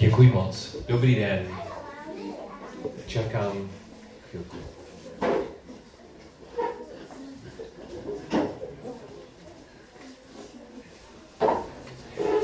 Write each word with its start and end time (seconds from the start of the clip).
Děkuji 0.00 0.28
moc. 0.28 0.76
Dobrý 0.88 1.14
den. 1.14 1.46
Čekám 3.06 3.70
chvilku. 4.30 4.56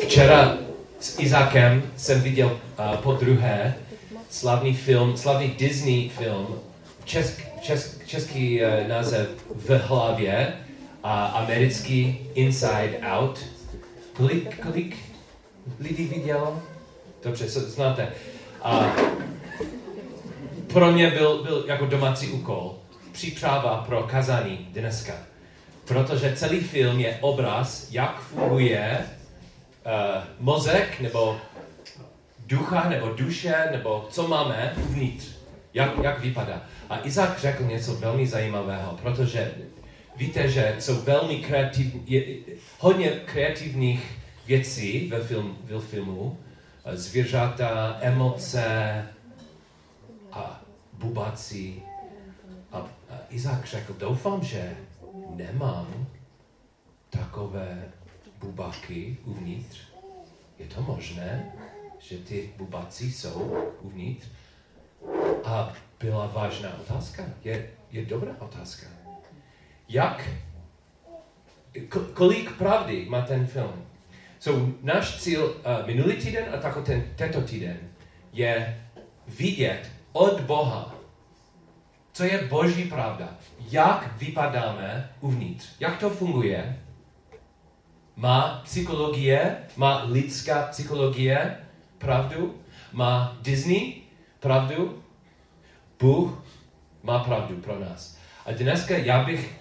Včera 0.01 0.59
s 1.01 1.19
Izákem 1.19 1.83
jsem 1.97 2.21
viděl 2.21 2.47
uh, 2.79 2.97
po 2.97 3.13
druhé 3.13 3.75
slavný 4.31 4.75
film, 4.75 5.17
slavný 5.17 5.49
Disney 5.49 6.09
film, 6.09 6.61
česk, 7.05 7.41
česk, 7.61 8.07
český 8.07 8.61
uh, 8.63 8.89
název 8.89 9.29
V 9.55 9.79
hlavě 9.79 10.53
a 11.03 11.27
americký 11.27 12.19
Inside 12.35 12.99
Out. 13.03 13.45
Kolik, 14.13 14.63
kolik 14.63 14.97
lidí 15.81 16.05
vidělo? 16.05 16.63
Dobře, 17.27 17.49
znáte. 17.49 18.09
A 18.63 18.97
pro 20.73 20.93
mě 20.93 21.11
byl, 21.11 21.43
byl 21.43 21.65
jako 21.69 21.87
domácí 21.87 22.29
úkol 22.29 22.75
příprava 23.13 23.85
pro 23.87 24.03
kazání 24.03 24.69
dneska. 24.71 25.13
Protože 25.85 26.37
celý 26.37 26.61
film 26.61 27.01
je 27.01 27.19
obraz, 27.21 27.89
jak 27.91 28.21
funguje 28.21 28.99
uh, 28.99 30.23
mozek, 30.41 31.01
nebo 31.01 31.41
ducha, 32.47 32.89
nebo 32.89 33.09
duše, 33.09 33.55
nebo 33.73 34.07
co 34.11 34.29
máme 34.29 34.75
uvnitř. 34.77 35.27
Jak, 35.75 35.91
jak 36.03 36.21
vypadá. 36.21 36.63
A 36.91 37.07
Izák 37.07 37.39
řekl 37.39 37.63
něco 37.63 37.95
velmi 37.95 38.27
zajímavého, 38.27 38.99
protože 39.03 39.51
víte, 40.17 40.49
že 40.49 40.77
jsou 40.79 41.01
velmi 41.01 41.37
kreativní, 41.37 42.03
je, 42.07 42.23
hodně 42.79 43.09
kreativních 43.09 44.19
věcí 44.47 45.09
ve, 45.09 45.21
film, 45.21 45.59
ve 45.63 45.81
filmu. 45.81 46.39
Zvěřata, 46.93 47.99
emoce 48.01 49.03
a 50.33 50.61
bubací. 50.93 51.83
A, 52.73 52.87
Izák 53.31 53.67
řekl, 53.67 53.95
doufám, 53.99 54.45
že 54.45 54.77
nemám 55.35 56.07
takové 57.11 57.85
bubaky 58.39 59.17
uvnitř. 59.25 59.81
Je 60.59 60.67
to 60.67 60.83
možné, 60.83 61.53
že 61.99 62.19
ty 62.19 62.51
bubací 62.57 63.13
jsou 63.13 63.69
uvnitř? 63.81 64.27
A 65.45 65.73
byla 66.01 66.27
vážná 66.27 66.81
otázka. 66.81 67.25
Je, 67.45 67.71
je 67.91 68.07
dobrá 68.07 68.33
otázka. 68.39 68.87
Jak, 69.89 70.29
kolik 72.15 72.53
pravdy 72.53 73.07
má 73.09 73.21
ten 73.23 73.47
film? 73.47 73.87
So, 74.39 74.73
náš 74.83 75.21
cíl 75.21 75.45
uh, 75.45 75.87
minulý 75.87 76.17
týden 76.17 76.45
a 76.55 76.57
tako 76.57 76.83
ten, 76.83 77.05
tento 77.17 77.41
týden 77.41 77.77
je 78.33 78.81
vidět 79.29 79.91
od 80.13 80.41
Boha, 80.41 80.95
co 82.13 82.25
je 82.25 82.49
boží 82.49 82.85
pravda. 82.85 83.29
Jak 83.71 84.17
vypadáme 84.19 85.11
uvnitř. 85.21 85.67
Jak 85.81 85.99
to 85.99 86.11
funguje. 86.11 86.79
Má 88.17 88.61
psychologie, 88.65 89.57
má 89.77 90.05
lidská 90.05 90.63
psychologie 90.63 91.57
pravdu, 91.99 92.61
má 92.93 93.37
Disney 93.43 93.95
pravdu, 94.41 95.03
Bůh 96.01 96.45
má 97.03 97.19
pravdu 97.19 97.57
pro 97.57 97.79
nás. 97.81 98.19
A 98.47 98.53
dneska 98.53 98.97
já 98.97 99.25
bych, 99.25 99.55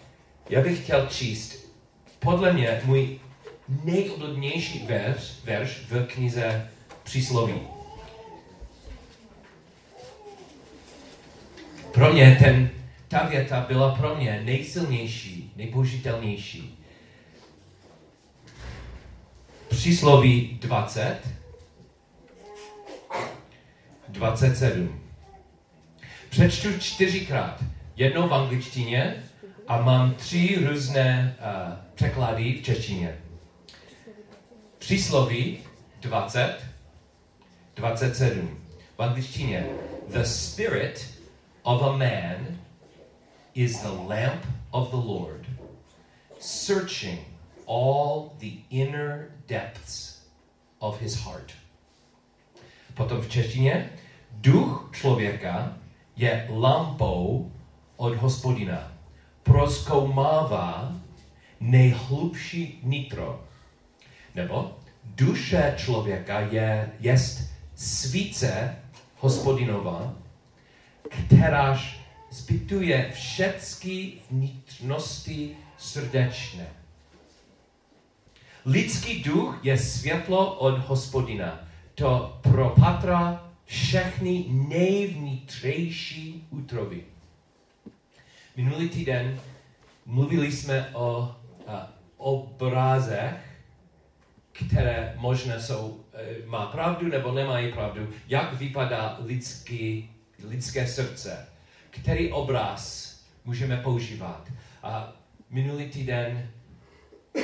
já 0.50 0.62
bych 0.62 0.84
chtěl 0.84 1.08
číst, 1.08 1.66
podle 2.20 2.54
mě, 2.54 2.82
můj 2.86 3.20
nejoblíbenější 3.84 4.86
verš, 4.88 5.34
verš 5.44 5.82
v 5.90 6.06
knize 6.06 6.70
Přísloví. 7.04 7.60
Pro 11.92 12.14
mě 12.14 12.38
ten, 12.40 12.70
ta 13.08 13.26
věta 13.26 13.66
byla 13.68 13.96
pro 13.96 14.16
mě 14.16 14.42
nejsilnější, 14.46 15.54
nejbožitelnější. 15.56 16.80
Přísloví 19.70 20.58
20, 20.62 21.20
27. 24.08 25.02
Přečtu 26.30 26.80
čtyřikrát. 26.80 27.64
Jednou 27.96 28.28
v 28.28 28.34
angličtině 28.34 29.24
a 29.68 29.82
mám 29.82 30.14
tři 30.14 30.66
různé 30.70 31.36
uh, 31.40 31.74
překlady 31.96 32.54
v 32.54 32.64
češtině. 32.64 33.18
Přísloví 34.86 35.60
20, 36.02 36.60
27. 37.76 38.58
V 38.98 39.02
angličtině. 39.02 39.68
The 40.08 40.24
spirit 40.24 41.20
of 41.64 41.82
a 41.82 41.92
man 41.98 42.60
is 43.56 43.82
the 43.82 43.90
lamp 44.08 44.46
of 44.72 44.90
the 44.90 45.08
Lord, 45.08 45.46
searching 46.40 47.20
all 47.68 48.30
the 48.38 48.52
inner 48.70 49.32
depths 49.48 50.22
of 50.80 51.02
his 51.02 51.16
heart. 51.16 51.52
Potom 52.94 53.22
v 53.22 53.30
češtině. 53.30 53.90
Duch 54.32 54.90
člověka 54.94 55.78
je 56.16 56.48
lampou 56.50 57.52
od 57.98 58.16
hospodina. 58.16 58.92
Proskoumává 59.44 60.94
nejhlubší 61.60 62.80
nitro 62.84 63.45
nebo 64.36 64.78
duše 65.06 65.74
člověka 65.78 66.40
je, 66.40 66.92
jest 67.00 67.50
svíce 67.76 68.76
hospodinova, 69.18 70.14
kteráž 71.10 72.00
zbytuje 72.32 73.12
všechny 73.14 74.14
vnitřnosti 74.32 75.58
srdečné. 75.78 76.68
Lidský 78.66 79.24
duch 79.24 79.60
je 79.64 79.78
světlo 79.78 80.54
od 80.56 80.78
hospodina. 80.78 81.60
To 81.96 82.40
propatra 82.42 83.52
všechny 83.66 84.46
nejvnitřejší 84.50 86.48
útroby. 86.50 87.04
Minulý 88.56 88.90
týden 88.90 89.40
mluvili 90.06 90.52
jsme 90.52 90.90
o 90.94 91.36
a, 91.68 91.90
obrazech 92.18 93.55
které 94.56 95.14
možná 95.16 95.60
jsou, 95.60 96.06
eh, 96.14 96.46
má 96.46 96.66
pravdu 96.66 97.08
nebo 97.08 97.32
nemají 97.32 97.72
pravdu, 97.74 98.10
jak 98.28 98.54
vypadá 98.54 99.18
lidský, 99.20 100.12
lidské 100.44 100.88
srdce, 100.88 101.48
který 101.90 102.32
obraz 102.32 103.16
můžeme 103.46 103.78
používat. 103.78 104.52
A 104.84 105.14
minulý 105.50 105.90
týden 105.90 106.50
uh, 107.36 107.42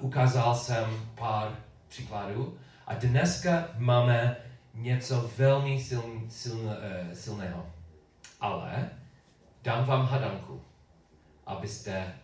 ukázal 0.00 0.54
jsem 0.54 1.10
pár 1.14 1.56
příkladů 1.88 2.58
a 2.86 2.94
dneska 2.94 3.68
máme 3.76 4.36
něco 4.74 5.30
velmi 5.36 5.80
siln, 5.80 6.26
siln, 6.30 6.60
uh, 6.60 6.74
silného. 7.12 7.72
Ale 8.40 8.90
dám 9.62 9.84
vám 9.84 10.06
hadanku, 10.06 10.62
abyste 11.46 12.14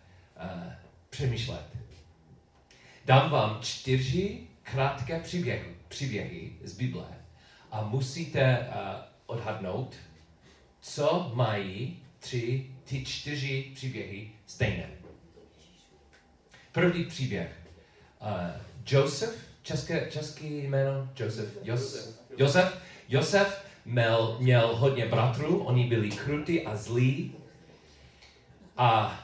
uh, 0.43 0.71
přemýšlet. 1.09 1.76
Dám 3.07 3.29
vám 3.29 3.59
čtyři 3.61 4.39
krátké 4.63 5.19
příběhy, 5.19 5.75
příběhy 5.87 6.51
z 6.63 6.73
Bible 6.73 7.07
a 7.71 7.83
musíte 7.83 8.59
uh, 8.59 8.75
odhadnout, 9.25 9.95
co 10.81 11.31
mají 11.35 12.03
tři, 12.19 12.65
ty 12.83 13.05
čtyři 13.05 13.71
příběhy 13.75 14.31
stejné. 14.45 14.89
První 16.71 17.05
příběh. 17.05 17.51
Uh, 18.21 18.27
Josef, 18.87 19.35
české, 19.61 20.11
český 20.11 20.63
jméno, 20.63 21.09
Josef, 21.19 21.57
Jos, 21.63 22.17
Josef, 22.37 22.81
Josef 23.09 23.65
měl, 23.85 24.37
měl 24.39 24.75
hodně 24.75 25.05
bratrů, 25.05 25.63
oni 25.63 25.87
byli 25.87 26.09
krutí 26.09 26.65
a 26.65 26.75
zlí. 26.75 27.35
A 28.77 29.19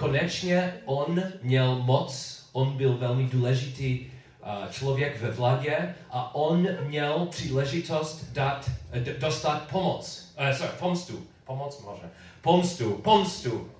konečně 0.00 0.74
on 0.84 1.22
měl 1.42 1.74
moc 1.74 2.40
on 2.52 2.76
byl 2.76 2.96
velmi 2.96 3.24
důležitý 3.24 4.00
uh, 4.00 4.70
člověk 4.70 5.20
ve 5.20 5.30
vládě 5.30 5.94
a 6.10 6.34
on 6.34 6.68
měl 6.80 7.26
příležitost 7.30 8.24
dát, 8.32 8.70
uh, 8.96 9.02
dostat 9.18 9.68
pomoc, 9.70 10.32
uh, 10.40 10.56
sorry, 10.56 10.72
pomstu, 10.78 11.26
pomoc 11.44 11.82
možná, 11.84 12.08
pomstu, 12.40 12.92
pomstu. 12.92 13.70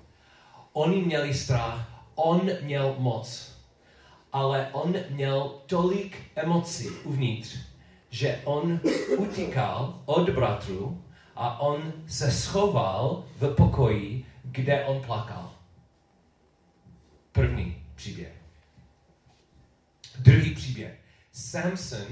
Oni 0.73 1.01
měli 1.01 1.33
strach, 1.33 1.89
on 2.15 2.49
měl 2.61 2.95
moc, 2.97 3.51
ale 4.33 4.69
on 4.71 4.95
měl 5.09 5.51
tolik 5.65 6.17
emocí 6.35 6.89
uvnitř, 7.03 7.57
že 8.09 8.41
on 8.43 8.79
utíkal 9.17 9.93
od 10.05 10.29
bratru 10.29 11.01
a 11.35 11.59
on 11.59 11.93
se 12.07 12.31
schoval 12.31 13.23
v 13.39 13.55
pokoji, 13.55 14.25
kde 14.43 14.85
on 14.85 15.01
plakal. 15.01 15.40
První 17.31 17.83
příběh. 17.95 18.33
Druhý 20.19 20.55
příběh. 20.55 20.99
Samson 21.31 22.07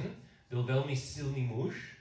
byl 0.49 0.63
velmi 0.63 0.95
silný 0.95 1.41
muž 1.41 1.97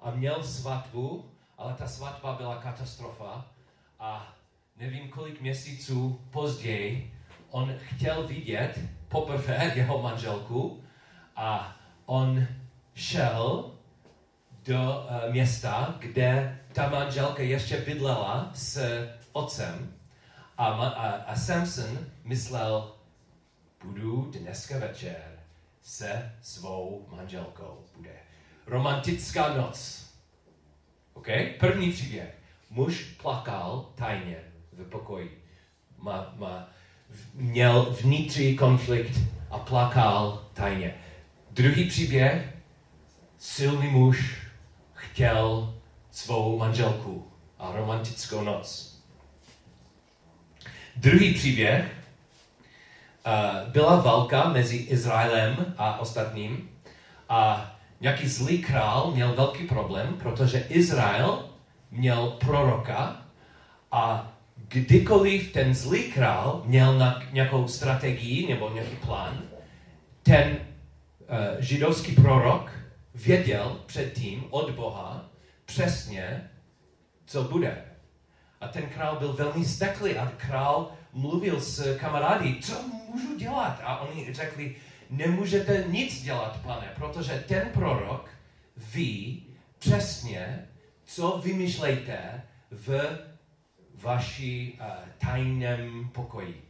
a 0.00 0.10
měl 0.10 0.44
svatbu, 0.44 1.30
ale 1.58 1.74
ta 1.74 1.88
svatba 1.88 2.34
byla 2.34 2.62
katastrofa 2.62 3.50
a 3.98 4.36
nevím 4.76 5.08
kolik 5.08 5.40
měsíců 5.40 6.20
později 6.30 7.20
on 7.50 7.74
chtěl 7.78 8.26
vidět 8.26 8.80
poprvé 9.08 9.72
jeho 9.74 10.02
manželku 10.02 10.84
a 11.36 11.76
on 12.06 12.46
šel 12.94 13.70
do 14.64 14.80
uh, 14.80 15.32
města, 15.32 15.94
kde 15.98 16.58
ta 16.72 16.88
manželka 16.88 17.42
ještě 17.42 17.76
bydlela 17.76 18.50
s 18.54 18.80
otcem 19.32 19.94
a, 20.60 20.66
a, 20.66 21.10
a 21.10 21.36
Samson 21.36 21.98
myslel, 22.24 22.92
budu 23.84 24.30
dneska 24.40 24.78
večer 24.78 25.40
se 25.82 26.32
svou 26.42 27.06
manželkou. 27.16 27.84
Bude 27.96 28.10
romantická 28.66 29.54
noc. 29.54 30.06
OK? 31.14 31.26
První 31.60 31.92
příběh. 31.92 32.38
Muž 32.70 33.02
plakal 33.22 33.92
tajně 33.94 34.36
v 34.72 34.88
pokoji. 34.88 35.44
Má, 35.98 36.34
má, 36.36 36.68
měl 37.34 37.96
vnitřní 38.02 38.56
konflikt 38.56 39.18
a 39.50 39.58
plakal 39.58 40.48
tajně. 40.54 40.94
Druhý 41.50 41.88
příběh. 41.88 42.56
Silný 43.38 43.88
muž 43.88 44.38
chtěl 44.92 45.74
svou 46.10 46.58
manželku 46.58 47.32
a 47.58 47.72
romantickou 47.72 48.42
noc. 48.42 48.89
Druhý 51.00 51.34
příběh 51.34 51.84
uh, 53.26 53.70
byla 53.72 54.00
válka 54.00 54.48
mezi 54.48 54.76
Izraelem 54.76 55.74
a 55.78 55.98
ostatním 55.98 56.70
a 57.28 57.70
nějaký 58.00 58.28
zlý 58.28 58.58
král 58.58 59.10
měl 59.14 59.34
velký 59.34 59.66
problém, 59.66 60.14
protože 60.22 60.66
Izrael 60.68 61.44
měl 61.90 62.30
proroka 62.30 63.22
a 63.92 64.32
kdykoliv 64.68 65.52
ten 65.52 65.74
zlý 65.74 66.12
král 66.12 66.62
měl 66.64 66.98
na 66.98 67.22
nějakou 67.32 67.68
strategii 67.68 68.48
nebo 68.48 68.70
nějaký 68.70 68.96
plán, 68.96 69.42
ten 70.22 70.56
uh, 70.56 71.36
židovský 71.58 72.12
prorok 72.12 72.72
věděl 73.14 73.80
předtím 73.86 74.44
od 74.50 74.70
Boha 74.70 75.24
přesně, 75.64 76.50
co 77.26 77.42
bude. 77.42 77.89
A 78.60 78.68
ten 78.68 78.88
král 78.88 79.16
byl 79.18 79.32
velmi 79.32 79.64
steklý 79.64 80.16
a 80.16 80.32
král 80.36 80.92
mluvil 81.12 81.60
s 81.60 81.98
kamarády, 81.98 82.56
co 82.62 82.82
můžu 82.82 83.36
dělat? 83.38 83.80
A 83.84 83.98
oni 83.98 84.34
řekli, 84.34 84.76
nemůžete 85.10 85.84
nic 85.88 86.22
dělat, 86.22 86.60
pane, 86.62 86.92
protože 86.96 87.44
ten 87.48 87.68
prorok 87.68 88.30
ví 88.76 89.46
přesně, 89.78 90.68
co 91.04 91.40
vymýšlejte 91.44 92.42
v 92.70 93.18
vaší 93.94 94.78
uh, 94.80 94.86
tajném 95.18 96.10
pokoji. 96.14 96.64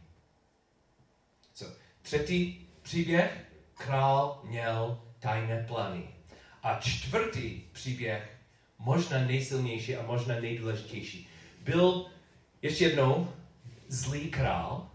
So, 1.53 1.75
třetí 2.01 2.69
příběh, 2.81 3.45
král 3.73 4.41
měl 4.43 5.01
tajné 5.19 5.65
plány. 5.67 6.03
A 6.63 6.79
čtvrtý 6.79 7.61
příběh, 7.71 8.37
možná 8.77 9.19
nejsilnější 9.19 9.95
a 9.95 10.05
možná 10.05 10.35
nejdůležitější, 10.35 11.27
byl 11.63 12.05
ještě 12.61 12.83
jednou 12.83 13.33
zlý 13.87 14.31
král 14.31 14.89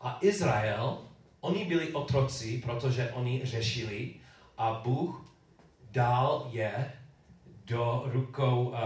a 0.00 0.18
Izrael, 0.20 0.98
oni 1.40 1.64
byli 1.64 1.92
otroci, 1.92 2.62
protože 2.64 3.10
oni 3.10 3.40
řešili 3.44 4.14
a 4.58 4.80
Bůh 4.84 5.34
dal 5.90 6.48
je 6.52 6.92
do 7.66 8.02
rukou 8.04 8.64
uh, 8.64 8.76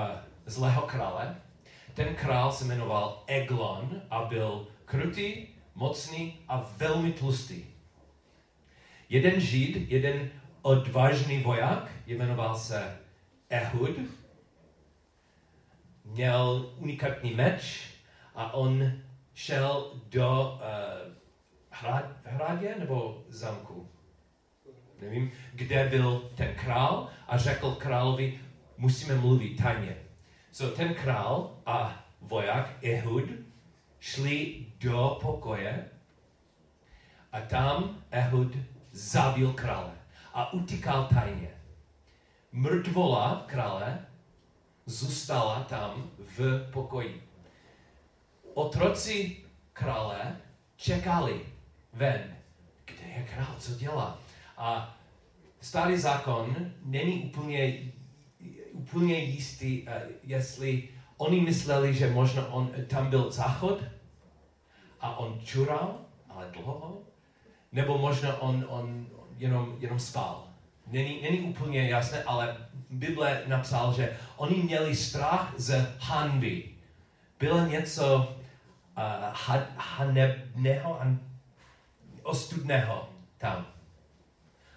zlého 0.47 0.83
krále. 0.83 1.37
Ten 1.95 2.15
král 2.15 2.53
se 2.53 2.65
jmenoval 2.65 3.25
Eglon 3.27 4.03
a 4.11 4.25
byl 4.25 4.67
krutý, 4.85 5.47
mocný 5.75 6.39
a 6.49 6.73
velmi 6.77 7.13
tlustý. 7.13 7.65
Jeden 9.09 9.41
žid, 9.41 9.91
jeden 9.91 10.31
odvážný 10.63 11.43
voják, 11.43 11.93
jmenoval 12.07 12.59
se 12.59 12.99
Ehud, 13.51 13.97
měl 16.05 16.73
unikátní 16.77 17.35
meč 17.35 17.91
a 18.35 18.55
on 18.55 18.93
šel 19.35 19.93
do 20.09 20.59
uh, 20.61 21.15
hrad, 21.71 22.05
hradě 22.25 22.75
nebo 22.79 23.25
zamku, 23.29 23.89
nevím, 25.01 25.33
kde 25.53 25.89
byl 25.89 26.31
ten 26.35 26.55
král 26.55 27.09
a 27.29 27.39
řekl 27.39 27.71
královi, 27.71 28.41
musíme 28.77 29.15
mluvit 29.15 29.63
tajně. 29.63 29.97
So 30.53 30.77
ten 30.77 30.95
král 30.95 31.57
a 31.67 32.07
voják 32.21 32.77
Ehud 32.83 33.25
šli 34.01 34.67
do 34.81 35.19
pokoje 35.23 35.85
a 37.33 37.41
tam 37.41 38.05
Ehud 38.11 38.53
zabil 38.93 39.53
krále 39.53 39.93
a 40.35 40.53
utíkal 40.53 41.09
tajně. 41.15 41.51
Mrtvola 42.53 43.45
krále 43.47 44.07
zůstala 44.87 45.61
tam 45.61 46.11
v 46.19 46.71
pokoji. 46.73 47.23
Otroci 48.55 49.37
krále 49.73 50.37
čekali 50.77 51.41
ven. 51.93 52.37
Kde 52.85 53.09
je 53.17 53.27
král, 53.35 53.57
co 53.59 53.75
dělá? 53.75 54.19
A 54.57 54.97
starý 55.61 55.99
zákon 55.99 56.73
není 56.83 57.21
úplně, 57.21 57.79
úplně 58.73 59.19
jistý, 59.19 59.89
eh, 59.89 60.03
jestli 60.23 60.89
oni 61.17 61.41
mysleli, 61.41 61.95
že 61.95 62.11
možná 62.11 62.53
on, 62.53 62.71
tam 62.87 63.11
byl 63.11 63.31
záchod 63.31 63.85
a 65.01 65.17
on 65.17 65.41
čural, 65.45 66.01
ale 66.29 66.51
dlouho, 66.53 67.03
nebo 67.73 67.99
možná 67.99 68.43
on, 68.43 68.65
on 68.69 69.07
jenom, 69.37 69.77
jenom 69.81 69.99
spal. 69.99 70.49
Není, 70.87 71.23
není 71.23 71.41
úplně 71.41 71.89
jasné, 71.89 72.23
ale 72.23 72.64
Bible 72.95 73.43
napsal, 73.47 73.93
že 73.93 74.17
oni 74.37 74.63
měli 74.63 74.97
strach 74.97 75.55
z 75.57 75.87
hanby. 75.99 76.65
Bylo 77.39 77.67
něco 77.67 78.37
uh, 78.97 79.65
hanebného 79.77 81.03
a 81.03 81.07
ostudného 82.23 83.09
tam. 83.39 83.67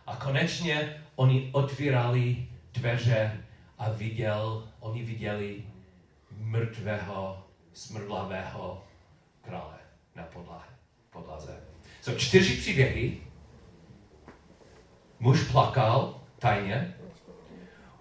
A 0.08 0.16
konečně 0.16 1.04
oni 1.16 1.50
otvírali 1.54 2.48
dveře 2.74 3.44
a 3.78 3.90
viděl, 3.90 4.68
oni 4.80 5.04
viděli 5.04 5.64
mrtvého, 6.32 7.44
smrdlavého 7.74 8.84
krále 9.42 9.78
na 10.16 10.24
podlahe, 10.24 10.68
podlaze. 11.10 11.60
So 12.02 12.20
čtyři 12.20 12.58
příběhy. 12.58 13.18
Muž 15.20 15.44
plakal 15.52 16.22
tajně, 16.40 16.97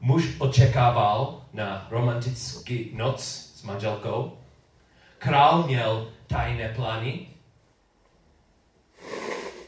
muž 0.00 0.24
očekával 0.38 1.42
na 1.52 1.86
romantický 1.90 2.90
noc 2.94 3.24
s 3.54 3.62
manželkou, 3.62 4.38
král 5.18 5.62
měl 5.62 6.12
tajné 6.26 6.68
plány 6.68 7.26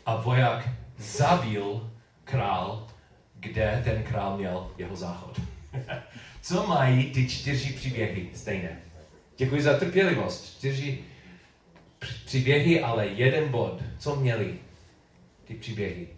a 0.06 0.16
voják 0.16 0.68
zabil 0.99 1.90
král, 2.25 2.87
kde 3.35 3.82
ten 3.85 4.02
král 4.02 4.37
měl 4.37 4.70
jeho 4.78 4.97
záchod. 4.97 5.40
Co 6.42 6.66
mají 6.66 7.12
ty 7.12 7.28
čtyři 7.28 7.73
příběhy 7.73 8.30
stejné? 8.35 8.80
Děkuji 9.37 9.62
za 9.62 9.78
trpělivost. 9.78 10.56
Čtyři 10.58 10.99
příběhy, 12.25 12.80
ale 12.82 13.06
jeden 13.06 13.49
bod. 13.49 13.82
Co 13.99 14.16
měli 14.16 14.58
ty 15.44 15.54
příběhy? 15.54 16.08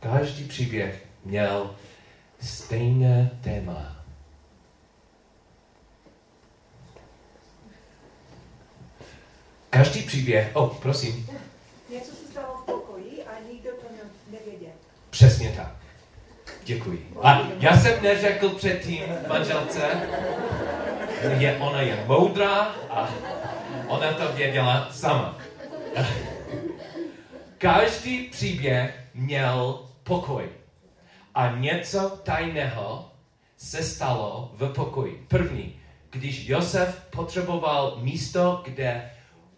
Každý 0.00 0.44
příběh 0.44 1.06
měl 1.24 1.74
stejné 2.40 3.30
téma. 3.40 3.96
Každý 9.70 10.02
příběh, 10.02 10.50
o, 10.52 10.64
oh, 10.64 10.76
prosím. 10.76 11.26
Něco 11.90 12.10
se 12.10 12.26
stalo 12.30 12.56
v 12.56 12.64
pokoji 12.64 13.24
a 13.24 13.30
nikdo 13.52 13.70
to 13.70 13.86
nevěděl. 14.30 14.72
Přesně 15.10 15.52
tak. 15.56 15.72
Děkuji. 16.64 17.12
A 17.22 17.42
já 17.58 17.76
jsem 17.76 18.02
neřekl 18.02 18.48
předtím 18.48 19.02
manželce, 19.28 19.80
je, 21.38 21.56
ona 21.56 21.80
je 21.80 22.04
moudrá 22.06 22.74
a 22.90 23.10
ona 23.86 24.12
to 24.12 24.32
věděla 24.32 24.88
sama. 24.92 25.38
Každý 27.58 28.18
příběh 28.18 29.04
měl 29.14 29.87
pokoj. 30.08 30.48
A 31.34 31.56
něco 31.56 32.20
tajného 32.22 33.12
se 33.56 33.82
stalo 33.82 34.52
v 34.54 34.72
pokoji. 34.72 35.24
První, 35.28 35.76
když 36.10 36.48
Josef 36.48 37.06
potřeboval 37.10 37.98
místo, 38.00 38.62
kde 38.64 39.10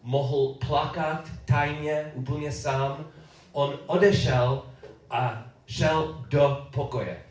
mohl 0.02 0.54
plakat 0.66 1.28
tajně, 1.45 2.12
úplně 2.14 2.52
sám, 2.52 3.07
on 3.52 3.78
odešel 3.87 4.62
a 5.11 5.47
šel 5.66 6.25
do 6.28 6.66
pokoje. 6.75 7.23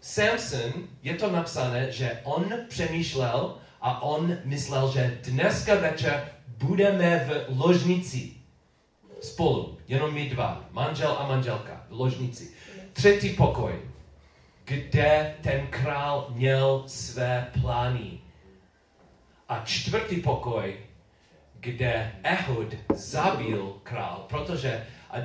Samson, 0.00 0.72
je 1.02 1.14
to 1.14 1.32
napsané, 1.32 1.92
že 1.92 2.20
on 2.24 2.52
přemýšlel 2.68 3.56
a 3.80 4.02
on 4.02 4.36
myslel, 4.44 4.92
že 4.92 5.18
dneska 5.24 5.74
večer 5.74 6.28
budeme 6.58 7.28
v 7.28 7.58
ložnici 7.58 8.32
spolu, 9.20 9.78
jenom 9.90 10.14
my 10.14 10.28
dva, 10.28 10.64
manžel 10.70 11.16
a 11.18 11.28
manželka 11.28 11.84
v 11.88 11.92
ložnici. 11.92 12.50
Třetí 12.92 13.30
pokoj, 13.30 13.74
kde 14.64 15.34
ten 15.42 15.66
král 15.66 16.26
měl 16.30 16.84
své 16.86 17.50
plány. 17.60 18.20
A 19.48 19.62
čtvrtý 19.64 20.16
pokoj, 20.16 20.76
kde 21.60 22.12
Ehud 22.22 22.74
zabil 22.94 23.74
král, 23.82 24.26
protože, 24.28 24.86
a 25.10 25.16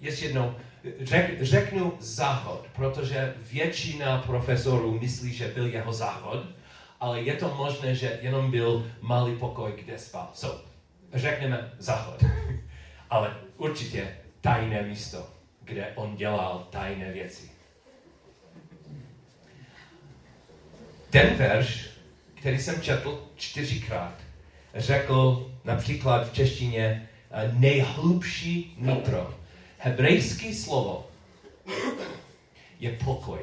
ještě 0.00 0.24
jednou, 0.24 0.54
řek, 1.00 1.42
řeknu 1.42 1.92
záhod, 2.00 2.66
protože 2.76 3.34
většina 3.52 4.18
profesorů 4.18 4.98
myslí, 5.00 5.32
že 5.32 5.48
byl 5.48 5.66
jeho 5.66 5.92
záhod, 5.92 6.46
ale 7.00 7.20
je 7.20 7.34
to 7.34 7.54
možné, 7.54 7.94
že 7.94 8.18
jenom 8.22 8.50
byl 8.50 8.90
malý 9.00 9.36
pokoj, 9.36 9.72
kde 9.84 9.98
spal. 9.98 10.30
So, 10.34 10.64
řekneme 11.14 11.72
záhod. 11.78 12.24
ale 13.10 13.36
určitě 13.56 14.16
tajné 14.40 14.82
místo, 14.82 15.30
kde 15.60 15.92
on 15.94 16.16
dělal 16.16 16.68
tajné 16.70 17.12
věci. 17.12 17.50
Ten 21.10 21.34
verš, 21.36 21.90
který 22.34 22.58
jsem 22.58 22.82
četl 22.82 23.28
čtyřikrát, 23.36 24.14
řekl 24.74 25.50
například 25.64 26.28
v 26.28 26.32
češtině 26.32 27.08
eh, 27.30 27.50
nejhlubší 27.52 28.76
nitro. 28.78 29.34
Hebrejský 29.78 30.54
slovo 30.54 31.10
je 32.80 32.92
pokoj. 33.04 33.40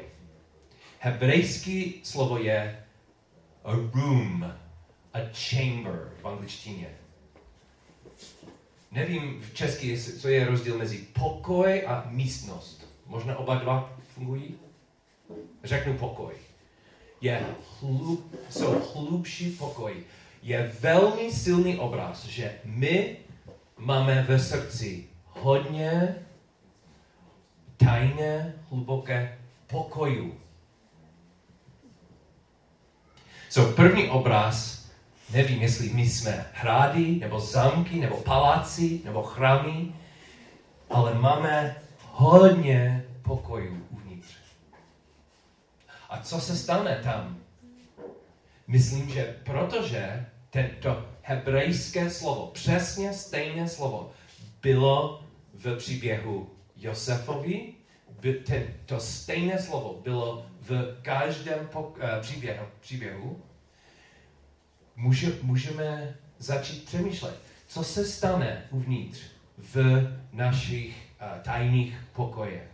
Hebrejský 0.98 2.00
slovo 2.04 2.38
je 2.38 2.84
a 3.64 3.72
room, 3.72 4.54
a 5.14 5.18
chamber 5.32 6.12
v 6.22 6.28
angličtině. 6.28 7.01
Nevím 8.92 9.40
v 9.40 9.54
česky, 9.54 9.98
co 9.98 10.28
je 10.28 10.46
rozdíl 10.46 10.78
mezi 10.78 10.98
pokoj 10.98 11.82
a 11.86 12.04
místnost. 12.10 12.88
Možná 13.06 13.36
oba 13.36 13.54
dva 13.54 13.92
fungují? 14.14 14.54
Řeknu 15.64 15.98
pokoj. 15.98 16.34
Je 17.20 17.46
hlub, 17.80 18.34
jsou 18.50 18.82
hlubší 18.94 19.50
pokoj. 19.50 19.94
Je 20.42 20.72
velmi 20.80 21.32
silný 21.32 21.78
obraz, 21.78 22.24
že 22.24 22.54
my 22.64 23.16
máme 23.78 24.22
ve 24.28 24.38
srdci 24.38 25.04
hodně 25.26 26.14
tajné, 27.76 28.54
hluboké 28.70 29.38
pokoju. 29.66 30.34
So 33.48 33.76
první 33.76 34.08
obraz, 34.08 34.81
nevím, 35.32 35.62
jestli 35.62 35.88
my 35.88 36.08
jsme 36.08 36.46
hrady, 36.52 37.16
nebo 37.16 37.40
zamky, 37.40 38.00
nebo 38.00 38.16
paláci, 38.16 39.00
nebo 39.04 39.22
chrámy, 39.22 39.94
ale 40.90 41.14
máme 41.14 41.76
hodně 42.10 43.04
pokojů 43.22 43.86
uvnitř. 43.90 44.34
A 46.10 46.18
co 46.22 46.40
se 46.40 46.56
stane 46.56 47.00
tam? 47.04 47.38
Myslím, 48.66 49.10
že 49.10 49.36
protože 49.44 50.26
tento 50.50 51.04
hebrejské 51.22 52.10
slovo, 52.10 52.46
přesně 52.46 53.12
stejné 53.12 53.68
slovo, 53.68 54.10
bylo 54.62 55.24
v 55.54 55.76
příběhu 55.76 56.50
Josefovi, 56.76 57.74
by 58.20 58.34
ten, 58.34 58.62
to 58.86 59.00
stejné 59.00 59.58
slovo 59.58 60.00
bylo 60.02 60.46
v 60.60 60.98
každém 61.02 61.68
pok, 61.68 61.96
uh, 61.96 62.20
příběhu, 62.20 62.66
příběhu 62.80 63.42
může, 65.02 65.32
můžeme 65.42 66.14
začít 66.38 66.84
přemýšlet, 66.84 67.34
co 67.66 67.84
se 67.84 68.04
stane 68.04 68.64
uvnitř 68.70 69.20
v 69.58 70.06
našich 70.32 70.96
uh, 71.20 71.42
tajných 71.42 71.98
pokojech. 72.12 72.68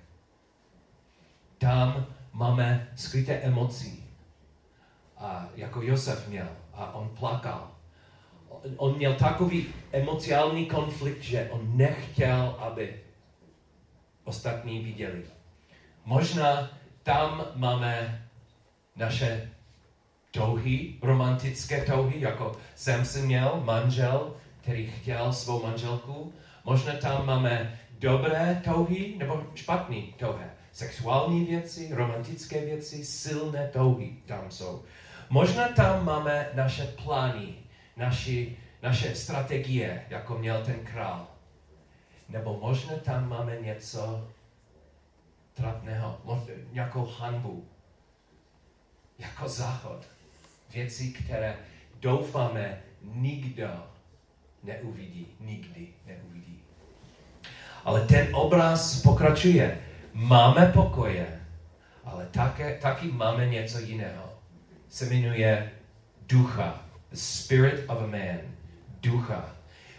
Tam 1.58 2.06
máme 2.32 2.88
skryté 2.96 3.32
emocí, 3.32 4.04
a 5.18 5.48
jako 5.54 5.82
Josef 5.82 6.28
měl, 6.28 6.48
a 6.74 6.94
on 6.94 7.08
plakal. 7.08 7.70
On 8.76 8.96
měl 8.96 9.14
takový 9.14 9.66
emocionální 9.92 10.66
konflikt, 10.66 11.22
že 11.22 11.48
on 11.50 11.76
nechtěl, 11.76 12.56
aby 12.58 13.00
ostatní 14.24 14.84
viděli. 14.84 15.22
Možná 16.04 16.70
tam 17.02 17.44
máme 17.54 18.22
naše 18.96 19.50
touhy, 20.38 20.94
romantické 21.02 21.84
touhy, 21.84 22.20
jako 22.20 22.56
Samson 22.74 23.22
měl, 23.22 23.60
manžel, 23.64 24.34
který 24.60 24.86
chtěl 24.86 25.32
svou 25.32 25.62
manželku. 25.62 26.32
Možná 26.64 26.92
tam 26.92 27.26
máme 27.26 27.80
dobré 27.98 28.62
touhy 28.64 29.14
nebo 29.16 29.46
špatné 29.54 30.02
touhy. 30.16 30.44
Sexuální 30.72 31.44
věci, 31.44 31.90
romantické 31.94 32.64
věci, 32.64 33.04
silné 33.04 33.70
touhy 33.72 34.16
tam 34.26 34.50
jsou. 34.50 34.82
Možná 35.30 35.68
tam 35.68 36.04
máme 36.04 36.48
naše 36.54 36.86
plány, 37.04 37.54
naši, 37.96 38.56
naše 38.82 39.14
strategie, 39.14 40.04
jako 40.10 40.38
měl 40.38 40.64
ten 40.64 40.78
král. 40.84 41.26
Nebo 42.28 42.58
možná 42.62 42.94
tam 42.96 43.28
máme 43.28 43.56
něco 43.60 44.28
trapného, 45.54 46.20
nějakou 46.72 47.06
hanbu, 47.18 47.68
jako 49.18 49.48
záchod. 49.48 50.17
Věci, 50.72 51.08
které 51.08 51.56
doufáme 52.00 52.78
nikdo 53.02 53.68
neuvidí, 54.62 55.26
nikdy 55.40 55.88
neuvidí. 56.06 56.60
Ale 57.84 58.00
ten 58.00 58.28
obraz 58.32 59.02
pokračuje. 59.02 59.80
Máme 60.12 60.66
pokoje, 60.66 61.40
ale 62.04 62.26
také, 62.26 62.78
taky 62.82 63.08
máme 63.08 63.46
něco 63.46 63.78
jiného. 63.78 64.32
Se 64.88 65.06
jmenuje 65.06 65.72
ducha. 66.26 66.84
The 67.10 67.16
spirit 67.16 67.84
of 67.86 67.98
a 68.02 68.06
man. 68.06 68.38
Ducha. 69.00 69.54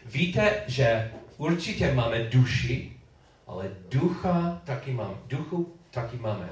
Víte, 0.05 0.63
že 0.67 1.11
určitě 1.37 1.93
máme 1.93 2.23
duši, 2.23 2.91
ale 3.47 3.71
ducha 3.89 4.61
taky 4.63 4.93
mám, 4.93 5.19
duchu 5.27 5.75
taky 5.91 6.17
máme. 6.17 6.49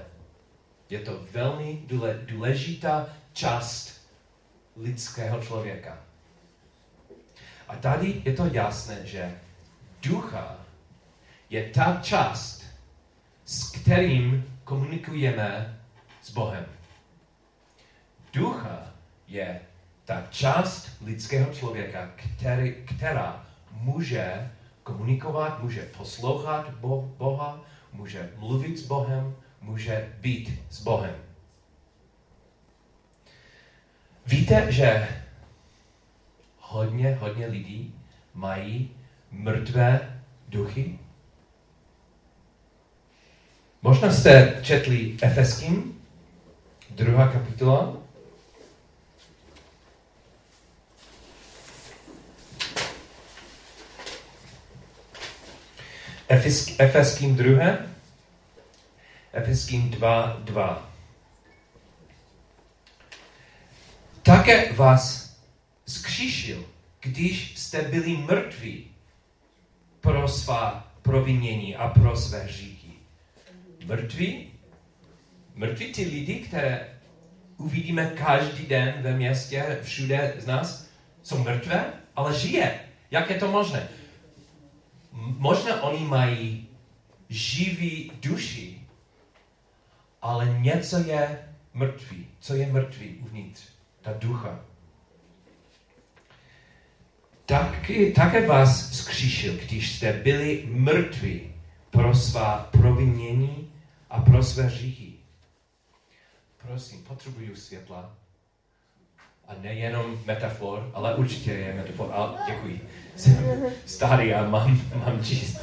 Je 0.90 1.00
to 1.00 1.20
velmi 1.32 1.80
důležitá 2.26 3.10
část 3.34 3.97
lidského 4.78 5.42
člověka. 5.42 5.98
A 7.68 7.76
tady 7.76 8.22
je 8.26 8.34
to 8.34 8.46
jasné, 8.46 9.06
že 9.06 9.40
ducha 10.02 10.56
je 11.50 11.70
ta 11.70 12.00
část, 12.02 12.64
s 13.46 13.72
kterým 13.72 14.58
komunikujeme 14.64 15.80
s 16.22 16.32
Bohem. 16.32 16.66
Ducha 18.34 18.94
je 19.28 19.62
ta 20.06 20.28
část 20.30 20.90
lidského 21.02 21.54
člověka, 21.54 22.12
který, 22.16 22.76
která 22.86 23.46
může 23.72 24.52
komunikovat, 24.84 25.64
může 25.64 25.82
poslouchat 25.82 26.70
Boha, 27.18 27.62
může 27.94 28.32
mluvit 28.38 28.78
s 28.78 28.88
Bohem, 28.88 29.36
může 29.62 30.14
být 30.22 30.62
s 30.70 30.82
Bohem. 30.82 31.27
Víte, 34.38 34.72
že 34.72 35.08
hodně, 36.60 37.18
hodně 37.22 37.48
lidí 37.48 37.96
mají 38.34 38.92
mrtvé 39.32 40.22
duchy? 40.48 41.00
Možná 43.82 44.12
jste 44.12 44.60
četli 44.62 45.18
Efeským, 45.22 46.02
druhá 46.90 47.28
kapitola, 47.28 47.98
Efeským 56.78 57.36
2. 57.36 57.78
Efeským 59.34 59.90
2, 59.90 60.38
2. 60.44 60.87
Také 64.28 64.74
vás 64.74 65.36
zkříšil, 65.86 66.66
když 67.00 67.58
jste 67.58 67.82
byli 67.82 68.18
mrtví 68.18 68.88
pro 70.02 70.28
svá 70.28 70.92
provinění 71.02 71.76
a 71.76 71.88
pro 71.88 72.18
své 72.18 72.48
říky. 72.48 72.92
Mrtví? 73.86 74.48
Mrtví 75.56 75.94
ty 75.94 76.04
lidi, 76.04 76.36
které 76.36 76.88
uvidíme 77.58 78.06
každý 78.06 78.66
den 78.66 78.94
ve 79.02 79.14
městě, 79.14 79.80
všude 79.82 80.34
z 80.38 80.46
nás, 80.46 80.88
jsou 81.24 81.44
mrtvé, 81.44 81.94
ale 82.16 82.40
žije. 82.40 82.80
Jak 83.12 83.30
je 83.30 83.40
to 83.40 83.52
možné? 83.52 83.88
možná 85.38 85.84
oni 85.84 86.06
mají 86.06 86.68
živí 87.30 88.12
duši, 88.20 88.82
ale 90.22 90.58
něco 90.60 90.98
je 90.98 91.40
mrtvý. 91.74 92.28
Co 92.40 92.56
je 92.56 92.68
mrtvý 92.68 93.16
uvnitř? 93.16 93.77
Ta 94.08 94.14
ducha. 94.14 94.60
Taky, 97.46 98.12
také 98.12 98.48
vás 98.48 98.90
vzkříšil, 98.90 99.54
když 99.54 99.96
jste 99.96 100.14
byli 100.14 100.64
mrtví 100.72 101.42
pro 101.90 102.16
svá 102.16 102.70
provinění 102.72 103.72
a 104.10 104.22
pro 104.22 104.44
své 104.44 104.70
říchy. 104.70 105.14
Prosím, 106.68 107.04
potřebuju 107.04 107.56
světla. 107.56 108.16
A 109.48 109.54
nejenom 109.62 110.20
metafor, 110.26 110.92
ale 110.94 111.16
určitě 111.16 111.52
je 111.52 111.74
metafor. 111.74 112.10
Ale 112.14 112.40
děkuji. 112.48 112.90
Jsem 113.16 113.66
starý 113.86 114.34
a 114.34 114.50
mám, 114.50 114.82
mám 115.06 115.24
číst. 115.24 115.58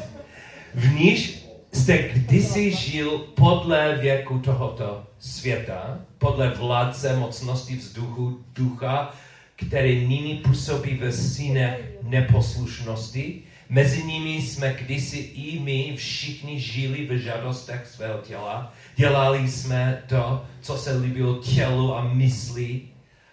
V 0.74 0.92
níž 0.92 1.43
jste 1.74 1.98
kdysi 1.98 2.72
žil 2.72 3.18
podle 3.18 3.98
věku 4.00 4.38
tohoto 4.38 5.06
světa, 5.18 5.98
podle 6.18 6.50
vládce 6.50 7.16
mocnosti 7.16 7.76
vzduchu, 7.76 8.44
ducha, 8.54 9.14
který 9.56 10.08
nyní 10.08 10.34
působí 10.34 10.94
ve 10.94 11.12
syne 11.12 11.78
neposlušnosti. 12.02 13.42
Mezi 13.68 14.04
nimi 14.04 14.42
jsme 14.42 14.74
kdysi 14.74 15.16
i 15.18 15.60
my 15.60 15.96
všichni 15.96 16.60
žili 16.60 17.06
v 17.06 17.18
žádostech 17.18 17.86
svého 17.86 18.18
těla. 18.18 18.72
Dělali 18.96 19.50
jsme 19.50 20.02
to, 20.06 20.44
co 20.60 20.76
se 20.76 20.98
líbilo 20.98 21.34
tělu 21.34 21.96
a 21.96 22.04
mysli. 22.04 22.80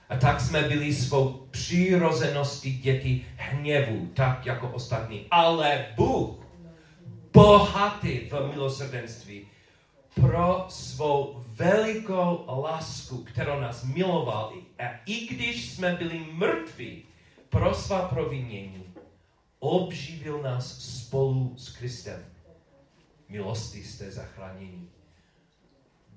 A 0.10 0.16
tak 0.16 0.42
jsme 0.42 0.62
byli 0.62 0.94
svou 0.94 1.48
přirozeností 1.52 2.78
děti 2.78 3.22
hněvu, 3.36 4.10
tak 4.14 4.46
jako 4.46 4.68
ostatní. 4.68 5.22
Ale 5.32 5.86
Bůh, 5.96 6.41
bohatý 7.34 8.20
v 8.30 8.52
milosrdenství, 8.54 9.48
pro 10.16 10.66
svou 10.70 11.44
velikou 11.48 12.46
lásku, 12.48 13.18
kterou 13.18 13.60
nás 13.60 13.84
miloval, 13.84 14.54
a 14.80 14.84
i 15.06 15.28
když 15.28 15.70
jsme 15.70 15.94
byli 15.96 16.20
mrtví 16.32 17.04
pro 17.50 17.76
svá 17.76 18.08
provinění, 18.08 18.94
obživil 19.60 20.42
nás 20.42 20.82
spolu 20.82 21.54
s 21.58 21.76
Kristem. 21.78 22.26
Milosti 23.30 23.84
jste 23.84 24.12
zachráněni. 24.12 24.90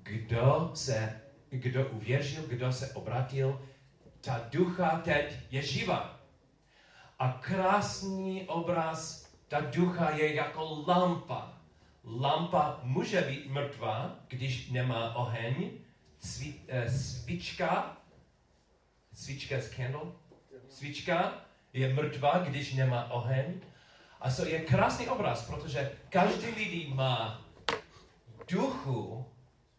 Kdo 0.03 0.71
se, 0.73 1.21
kdo 1.49 1.87
uvěřil, 1.89 2.43
kdo 2.47 2.73
se 2.73 2.93
obratil, 2.93 3.61
ta 4.21 4.41
ducha 4.51 5.01
teď 5.03 5.35
je 5.51 5.61
živá. 5.61 6.19
A 7.19 7.31
krásný 7.41 8.43
obraz, 8.47 9.24
ta 9.47 9.61
ducha 9.61 10.09
je 10.09 10.35
jako 10.35 10.83
lampa. 10.87 11.53
Lampa 12.03 12.79
může 12.83 13.21
být 13.21 13.49
mrtvá, 13.49 14.15
když 14.27 14.69
nemá 14.69 15.15
oheň. 15.15 15.71
Cvi, 16.17 16.53
eh, 16.67 16.91
svíčka, 16.91 17.97
svíčka 19.13 19.61
z 19.61 19.69
candle, 19.69 20.11
svíčka 20.69 21.33
je 21.73 21.93
mrtvá, 21.93 22.39
když 22.39 22.73
nemá 22.73 23.11
oheň. 23.11 23.61
A 24.21 24.31
to 24.31 24.45
je 24.45 24.59
krásný 24.59 25.07
obraz, 25.07 25.47
protože 25.47 25.91
každý 26.09 26.47
lidi 26.47 26.91
má 26.93 27.45
duchu, 28.47 29.25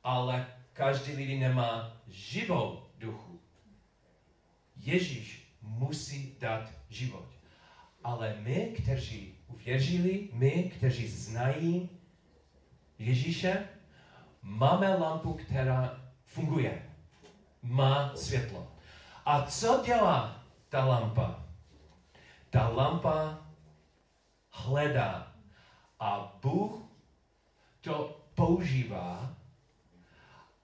ale 0.04 0.46
každý 0.72 1.12
lidi 1.12 1.38
nemá 1.38 1.96
živou 2.08 2.82
duchu. 2.98 3.40
Ježíš 4.76 5.56
musí 5.62 6.36
dát 6.40 6.70
život. 6.88 7.28
Ale 8.04 8.36
my, 8.38 8.74
kteří 8.82 9.35
uvěřili, 9.48 10.28
my, 10.32 10.72
kteří 10.76 11.08
znají 11.08 11.88
Ježíše, 12.98 13.68
máme 14.42 14.96
lampu, 14.96 15.32
která 15.34 16.00
funguje. 16.24 16.90
Má 17.62 18.16
světlo. 18.16 18.72
A 19.26 19.42
co 19.42 19.82
dělá 19.86 20.44
ta 20.68 20.84
lampa? 20.84 21.44
Ta 22.50 22.68
lampa 22.68 23.38
hledá 24.50 25.32
a 26.00 26.38
Bůh 26.42 26.82
to 27.80 28.20
používá, 28.34 29.34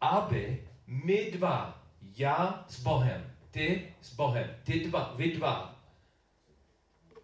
aby 0.01 0.69
my 0.87 1.31
dva, 1.31 1.83
já 2.17 2.65
s 2.69 2.81
Bohem, 2.81 3.33
ty 3.51 3.95
s 4.01 4.15
Bohem, 4.15 4.57
ty 4.63 4.89
dva, 4.89 5.15
vy 5.17 5.33
dva, 5.33 5.75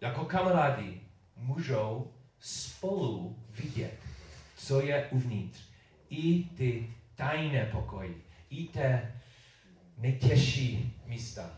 jako 0.01 0.25
kamarádi, 0.25 1.08
můžou 1.39 2.11
spolu 2.39 3.35
vidět, 3.49 3.97
co 4.57 4.81
je 4.81 5.07
uvnitř. 5.11 5.59
I 6.09 6.43
ty 6.43 6.93
tajné 7.15 7.65
pokoji, 7.65 8.23
i 8.49 8.63
té 8.63 9.13
nejtěžší 9.97 10.97
místa. 11.05 11.49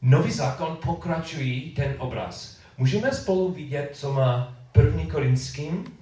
Nový 0.00 0.32
zákon 0.32 0.78
pokračují 0.84 1.74
ten 1.74 1.94
obraz. 1.98 2.60
Můžeme 2.76 3.12
spolu 3.12 3.52
vidět, 3.52 3.90
co 3.96 4.12
má 4.12 4.56
1. 4.76 5.06
Korinským, 5.10 5.98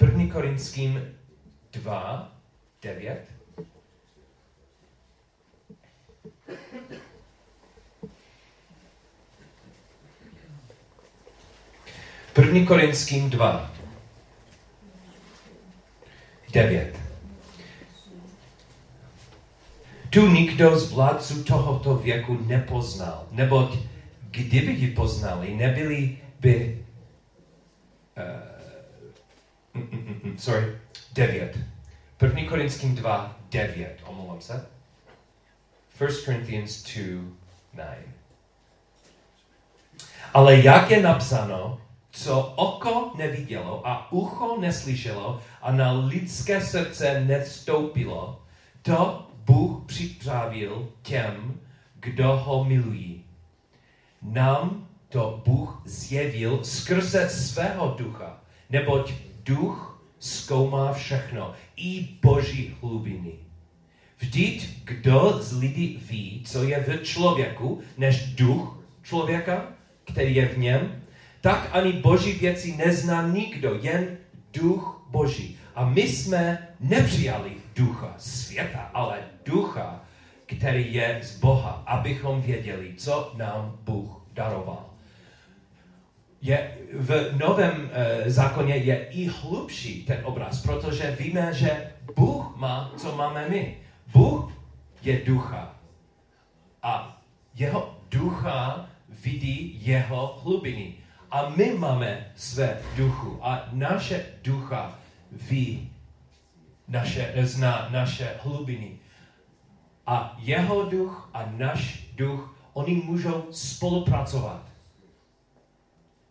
1. 0.00 0.32
Korinským 0.32 1.14
2, 1.72 2.40
9. 2.82 3.26
První 12.32 12.66
Korinským 12.66 13.30
2, 13.30 13.70
9. 16.52 16.96
Tu 20.10 20.28
nikdo 20.28 20.78
z 20.78 20.92
vládců 20.92 21.44
tohoto 21.44 21.96
věku 21.96 22.38
nepoznal, 22.46 23.26
neboť 23.30 23.78
kdyby 24.30 24.72
ji 24.72 24.90
poznali, 24.90 25.54
nebyli 25.54 26.18
by... 26.40 26.84
Uh, 29.74 29.82
sorry, 30.36 30.78
9. 31.12 31.58
První 32.16 32.46
Korinským 32.46 32.94
2, 32.94 33.36
9, 33.50 34.00
omlouvám 34.04 34.40
se. 34.40 34.66
1 36.00 36.16
Corinthians 36.24 36.82
2, 36.82 37.22
9. 37.74 37.98
Ale 40.34 40.56
jak 40.56 40.90
je 40.90 41.02
napsáno, 41.02 41.80
co 42.10 42.40
oko 42.56 43.12
nevidělo 43.16 43.86
a 43.86 44.12
ucho 44.12 44.60
neslyšelo 44.60 45.40
a 45.62 45.72
na 45.72 45.92
lidské 45.92 46.60
srdce 46.60 47.24
nevstoupilo, 47.26 48.42
to 48.82 49.26
Bůh 49.44 49.86
připravil 49.86 50.88
těm, 51.02 51.60
kdo 51.94 52.36
ho 52.36 52.64
milují. 52.64 53.24
Nám 54.22 54.86
to 55.08 55.42
Bůh 55.44 55.82
zjevil 55.84 56.64
skrze 56.64 57.28
svého 57.28 57.94
ducha, 57.98 58.40
neboť 58.70 59.12
duch 59.44 60.02
zkoumá 60.18 60.92
všechno, 60.92 61.52
i 61.76 62.08
boží 62.22 62.76
hlubiny. 62.80 63.32
Vždyť 64.18 64.84
kdo 64.84 65.38
z 65.42 65.60
lidí 65.60 66.02
ví, 66.10 66.42
co 66.46 66.62
je 66.62 66.80
v 66.80 67.02
člověku, 67.02 67.80
než 67.98 68.34
duch 68.34 68.84
člověka, 69.02 69.64
který 70.04 70.34
je 70.34 70.48
v 70.48 70.58
něm, 70.58 71.02
tak 71.40 71.68
ani 71.72 71.92
boží 71.92 72.32
věci 72.32 72.76
nezná 72.76 73.28
nikdo, 73.28 73.78
jen 73.82 74.16
duch 74.52 75.06
boží. 75.10 75.58
A 75.74 75.84
my 75.84 76.02
jsme 76.02 76.68
nepřijali 76.80 77.52
ducha 77.76 78.14
světa, 78.18 78.90
ale 78.94 79.18
ducha, 79.44 80.00
který 80.46 80.94
je 80.94 81.20
z 81.22 81.38
Boha, 81.38 81.82
abychom 81.86 82.42
věděli, 82.42 82.94
co 82.96 83.32
nám 83.36 83.78
Bůh 83.84 84.22
daroval. 84.32 84.86
Je, 86.42 86.78
v 86.92 87.38
novém 87.38 87.80
uh, 87.80 87.88
zákoně 88.26 88.76
je 88.76 89.04
i 89.10 89.26
hlubší 89.26 90.04
ten 90.04 90.18
obraz, 90.24 90.62
protože 90.62 91.16
víme, 91.20 91.54
že 91.54 91.92
Bůh 92.16 92.56
má, 92.56 92.92
co 92.96 93.16
máme 93.16 93.48
my. 93.48 93.76
Bůh 94.12 94.52
je 95.02 95.20
ducha. 95.24 95.74
A 96.82 97.22
jeho 97.54 97.98
ducha 98.10 98.88
vidí 99.08 99.78
jeho 99.82 100.40
hlubiny. 100.42 100.94
A 101.30 101.48
my 101.48 101.74
máme 101.78 102.32
své 102.36 102.82
duchu. 102.96 103.38
A 103.42 103.68
naše 103.72 104.26
ducha 104.42 104.98
ví 105.32 105.92
naše, 106.88 107.34
zná 107.42 107.88
naše 107.90 108.34
hlubiny. 108.42 108.98
A 110.06 110.36
jeho 110.38 110.82
duch 110.90 111.30
a 111.34 111.46
náš 111.56 112.06
duch, 112.14 112.56
oni 112.72 112.94
můžou 112.94 113.46
spolupracovat. 113.50 114.62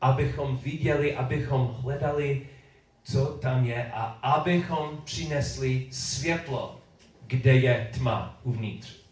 Abychom 0.01 0.57
viděli, 0.57 1.15
abychom 1.15 1.67
hledali, 1.81 2.47
co 3.03 3.25
tam 3.25 3.65
je 3.65 3.91
a 3.91 4.03
abychom 4.03 5.01
přinesli 5.03 5.88
světlo, 5.91 6.79
kde 7.27 7.53
je 7.53 7.89
tma 7.93 8.39
uvnitř. 8.43 9.08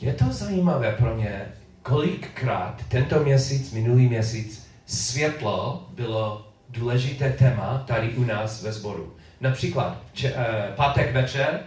Je 0.00 0.14
to 0.14 0.24
zajímavé 0.30 0.92
pro 0.92 1.14
mě, 1.16 1.46
kolikrát 1.82 2.82
tento 2.88 3.20
měsíc, 3.20 3.72
minulý 3.72 4.08
měsíc, 4.08 4.68
světlo 4.86 5.86
bylo 5.90 6.48
důležité 6.68 7.30
téma 7.32 7.84
tady 7.86 8.08
u 8.10 8.24
nás 8.24 8.62
ve 8.62 8.72
sboru. 8.72 9.16
Například 9.40 9.98
če, 10.12 10.32
uh, 10.32 10.38
pátek 10.76 11.12
večer 11.12 11.60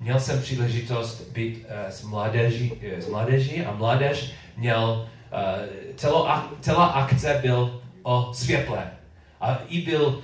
měl 0.00 0.20
jsem 0.20 0.42
příležitost 0.42 1.30
být 1.32 1.58
uh, 1.64 1.90
s, 1.90 2.02
mládeží, 2.02 2.72
uh, 2.72 2.98
s 2.98 3.08
mládeží 3.08 3.64
a 3.64 3.72
mládež 3.72 4.32
měl, 4.56 5.08
uh, 5.32 5.38
celo, 5.96 6.28
celá 6.60 6.86
akce 6.86 7.38
byl 7.42 7.82
o 8.02 8.30
světle. 8.34 8.90
A 9.40 9.58
i 9.68 9.80
byl 9.80 10.06
uh, 10.06 10.22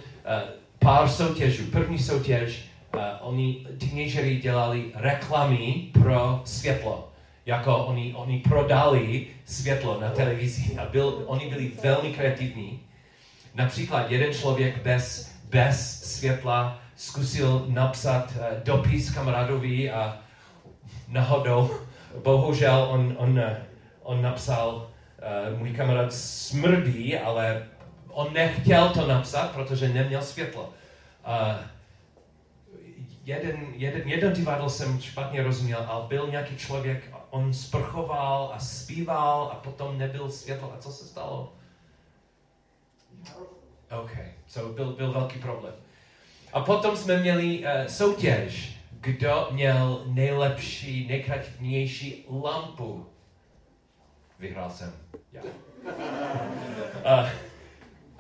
pár 0.79 1.09
soutěžů. 1.09 1.65
První 1.65 1.99
soutěž, 1.99 2.65
uh, 2.95 3.01
oni 3.21 3.67
teenagery 3.79 4.37
dělali 4.37 4.85
reklamy 4.95 5.89
pro 5.93 6.43
světlo. 6.45 7.13
Jako 7.47 7.77
oni, 7.77 8.15
oni 8.15 8.39
prodali 8.39 9.27
světlo 9.45 10.01
na 10.01 10.11
televizi 10.11 10.79
a 10.79 10.85
byl, 10.85 11.23
oni 11.27 11.49
byli 11.49 11.73
velmi 11.83 12.13
kreativní. 12.13 12.81
Například 13.55 14.11
jeden 14.11 14.35
člověk 14.35 14.83
bez, 14.83 15.33
bez 15.49 16.03
světla 16.03 16.79
zkusil 16.97 17.67
napsat 17.69 18.33
uh, 18.37 18.43
dopis 18.65 19.11
kamarádovi 19.11 19.91
a 19.91 20.19
náhodou, 21.09 21.71
bohužel 22.23 22.89
on, 22.91 23.15
on, 23.19 23.41
on 24.03 24.23
napsal, 24.23 24.91
uh, 25.53 25.59
můj 25.59 25.73
kamarád 25.73 26.13
smrdí, 26.13 27.19
ale 27.19 27.67
on 28.09 28.33
nechtěl 28.33 28.89
to 28.89 29.07
napsat, 29.07 29.51
protože 29.51 29.89
neměl 29.89 30.23
světlo. 30.23 30.73
Uh, 31.27 31.57
jeden, 33.25 33.67
jeden, 33.77 34.03
jeden 34.05 34.33
divadlo 34.33 34.71
jsem 34.71 35.01
špatně 35.01 35.43
rozuměl, 35.43 35.85
ale 35.89 36.05
byl 36.09 36.29
nějaký 36.31 36.57
člověk, 36.57 37.15
on 37.31 37.55
sprchoval 37.55 38.51
a 38.55 38.59
zpíval 38.59 39.51
a 39.53 39.55
potom 39.55 39.99
nebyl 39.99 40.31
světlo. 40.31 40.73
A 40.75 40.79
co 40.79 40.93
se 40.93 41.07
stalo? 41.07 41.53
OK, 44.03 44.11
so 44.47 44.75
byl, 44.75 44.93
byl 44.93 45.13
velký 45.13 45.39
problém. 45.39 45.75
A 46.53 46.61
potom 46.61 46.97
jsme 46.97 47.21
měli 47.21 47.59
uh, 47.59 47.87
soutěž, 47.87 48.77
kdo 48.91 49.49
měl 49.51 50.03
nejlepší, 50.07 51.07
nejkreativnější 51.09 52.25
lampu. 52.31 53.07
Vyhrál 54.39 54.71
jsem. 54.71 54.93
Já. 55.33 55.43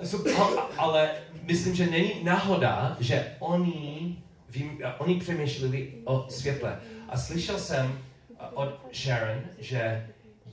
Uh, 0.01 0.07
so, 0.07 0.31
ale 0.79 1.11
myslím, 1.42 1.75
že 1.75 1.87
není 1.87 2.25
náhoda, 2.25 2.97
že 3.01 3.37
oni, 3.38 4.19
vím, 4.49 4.79
oni 4.99 5.21
přemýšleli 5.21 5.92
o 6.05 6.27
světle. 6.29 6.81
A 7.09 7.19
slyšel 7.19 7.59
jsem 7.59 7.99
od 8.55 8.94
Sharon, 8.94 9.42
že 9.59 10.07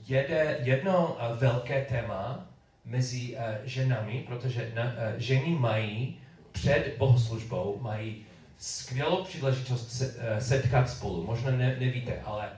jede 0.06 0.58
jedno 0.62 1.16
velké 1.34 1.84
téma 1.84 2.46
mezi 2.84 3.36
ženami, 3.64 4.24
protože 4.26 4.72
na, 4.74 4.92
ženy 5.16 5.54
mají 5.54 6.18
před 6.52 6.94
bohoslužbou 6.98 7.78
mají 7.82 8.26
skvělou 8.58 9.24
příležitost 9.24 10.02
setkat 10.38 10.90
spolu. 10.90 11.24
Možná 11.26 11.50
ne, 11.50 11.76
nevíte, 11.80 12.20
ale 12.24 12.48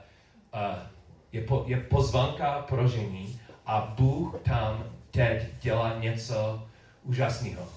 je, 1.31 1.41
po, 1.41 1.63
je 1.67 1.77
pozvanka 1.77 2.61
pro 2.61 2.87
ženy 2.87 3.27
a 3.65 3.93
Bůh 3.97 4.35
tam 4.43 4.83
teď 5.11 5.43
dělá 5.61 5.99
něco 5.99 6.67
úžasného. 7.03 7.67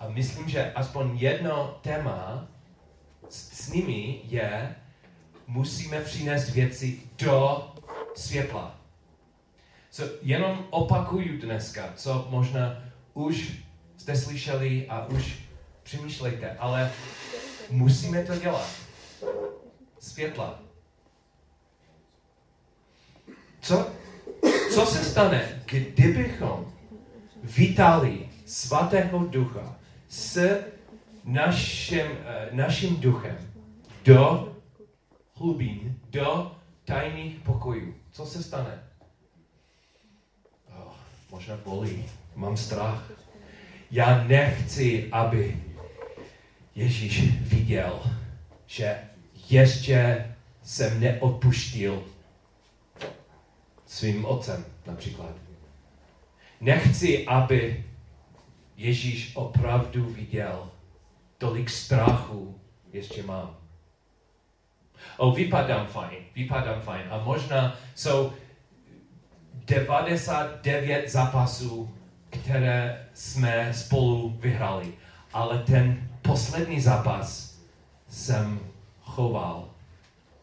A 0.00 0.08
myslím, 0.08 0.48
že 0.48 0.72
aspoň 0.72 1.18
jedno 1.18 1.78
téma 1.82 2.46
s, 3.28 3.64
s 3.64 3.72
nimi 3.72 4.20
je, 4.24 4.74
musíme 5.46 6.00
přinést 6.00 6.50
věci 6.50 7.00
do 7.18 7.72
světla. 8.14 8.80
So, 9.90 10.14
jenom 10.22 10.66
opakuju 10.70 11.40
dneska, 11.40 11.92
co 11.96 12.26
možná 12.30 12.82
už 13.14 13.52
jste 13.96 14.16
slyšeli 14.16 14.86
a 14.88 15.06
už 15.06 15.34
přemýšlejte, 15.82 16.56
ale 16.58 16.90
musíme 17.70 18.24
to 18.24 18.36
dělat. 18.36 18.68
Světla. 19.98 20.58
Co, 23.60 23.90
co 24.74 24.86
se 24.86 25.04
stane, 25.04 25.62
kdybychom 25.66 26.72
vítali 27.42 28.28
svatého 28.46 29.18
ducha 29.18 29.76
s 30.08 30.58
naším, 31.24 32.00
uh, 32.00 32.56
naším 32.56 32.96
duchem 33.00 33.36
do 34.04 34.53
hlubin, 35.34 36.00
do 36.10 36.56
tajných 36.84 37.38
pokojů. 37.40 37.94
Co 38.10 38.26
se 38.26 38.42
stane? 38.42 38.82
Oh, 40.68 40.92
možná 41.30 41.56
bolí, 41.56 42.04
mám 42.34 42.56
strach. 42.56 43.10
Já 43.90 44.24
nechci, 44.24 45.08
aby 45.12 45.62
Ježíš 46.74 47.22
viděl, 47.40 48.02
že 48.66 48.98
ještě 49.50 50.30
jsem 50.62 51.00
neodpuštil 51.00 52.04
svým 53.86 54.24
otcem 54.24 54.64
například. 54.86 55.36
Nechci, 56.60 57.26
aby 57.26 57.84
Ježíš 58.76 59.36
opravdu 59.36 60.04
viděl, 60.04 60.70
tolik 61.38 61.70
strachu 61.70 62.60
ještě 62.92 63.22
mám. 63.22 63.63
O, 65.16 65.30
vypadám 65.32 65.86
fajn, 65.86 66.18
vypadám 66.34 66.80
fajn. 66.80 67.02
A 67.10 67.18
možná 67.18 67.76
jsou 67.94 68.32
99 69.54 71.10
zápasů, 71.10 71.94
které 72.30 73.06
jsme 73.14 73.74
spolu 73.74 74.36
vyhrali. 74.40 74.92
Ale 75.32 75.58
ten 75.58 76.08
poslední 76.22 76.80
zápas 76.80 77.58
jsem 78.08 78.60
choval, 79.00 79.70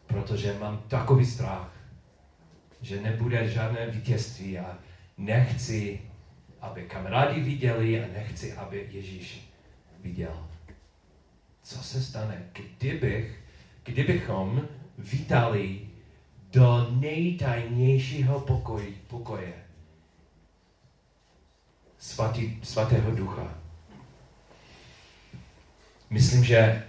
protože 0.06 0.56
mám 0.60 0.82
takový 0.88 1.26
strach, 1.26 1.72
že 2.80 3.00
nebude 3.00 3.48
žádné 3.48 3.86
vítězství 3.86 4.58
a 4.58 4.78
nechci, 5.18 6.00
aby 6.60 6.82
kamarádi 6.82 7.40
viděli 7.40 8.04
a 8.04 8.06
nechci, 8.12 8.52
aby 8.52 8.88
Ježíš 8.90 9.48
viděl. 10.00 10.46
Co 11.62 11.78
se 11.78 12.02
stane, 12.02 12.42
kdybych, 12.52 13.41
kdybychom 13.84 14.68
vítali 14.98 15.80
do 16.52 16.88
nejtajnějšího 16.90 18.40
pokoje, 18.40 18.86
pokoje 19.08 19.52
svatý, 21.98 22.58
svatého 22.62 23.10
ducha? 23.10 23.54
Myslím, 26.10 26.44
že 26.44 26.82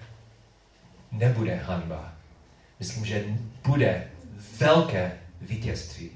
nebude 1.11 1.55
hanba. 1.55 2.13
Myslím, 2.79 3.05
že 3.05 3.25
bude 3.67 4.11
velké 4.59 5.19
vítězství. 5.41 6.09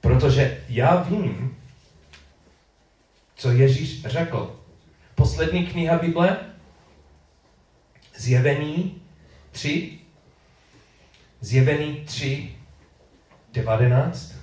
Protože 0.00 0.64
já 0.68 1.02
vím, 1.02 1.56
co 3.34 3.50
Ježíš 3.50 4.02
řekl. 4.06 4.60
Poslední 5.14 5.66
kniha 5.66 5.98
Bible, 5.98 6.53
Zjevení 8.16 9.02
3, 9.50 9.98
Zjevení 11.40 12.04
3, 12.06 12.54
19. 13.52 14.34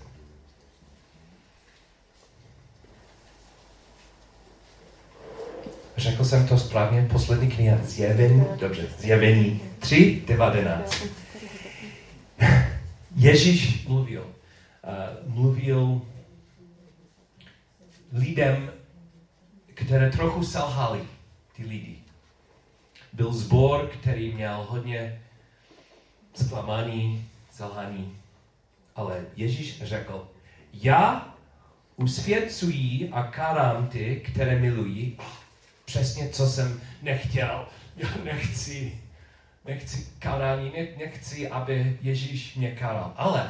Řekl 5.98 6.26
jsem 6.26 6.48
to 6.48 6.58
správně, 6.58 7.08
poslední 7.12 7.50
kniha 7.52 7.78
Zjevení, 7.84 8.46
dobře, 8.60 8.88
Zjevení 9.00 9.62
3, 9.80 10.24
19. 10.28 11.04
Ježíš 13.16 13.86
mluvil, 13.88 14.22
uh, 14.24 15.34
mluvil 15.34 16.02
lidem, 18.14 18.72
které 19.74 20.12
trochu 20.12 20.44
selhali, 20.44 21.00
ty 21.56 21.64
lidi. 21.64 22.01
Byl 23.14 23.34
zbor, 23.34 23.88
který 23.88 24.34
měl 24.34 24.66
hodně 24.70 25.22
zklamaný, 26.34 27.26
selhaný, 27.52 28.18
ale 28.96 29.26
Ježíš 29.36 29.84
řekl, 29.84 30.28
já 30.74 31.36
usvědcuji 31.96 33.10
a 33.12 33.24
karám 33.24 33.88
ty, 33.88 34.16
které 34.16 34.60
milují, 34.60 35.18
přesně 35.86 36.30
co 36.30 36.48
jsem 36.48 36.82
nechtěl. 37.02 37.66
Já 37.98 38.10
nechci, 38.24 39.00
nechci 39.66 40.08
karání, 40.20 40.72
ne, 40.78 40.88
nechci, 40.98 41.50
aby 41.50 41.98
Ježíš 42.02 42.56
mě 42.56 42.72
karal. 42.72 43.14
Ale 43.16 43.50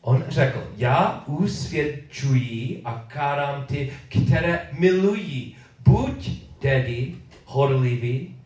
on 0.00 0.24
řekl, 0.28 0.72
já 0.76 1.24
usvědčuji 1.26 2.80
a 2.84 3.04
karám 3.08 3.66
ty, 3.66 3.92
které 4.08 4.68
milují. 4.72 5.56
Buď 5.78 6.30
tedy 6.58 7.14
horlivý 7.50 8.36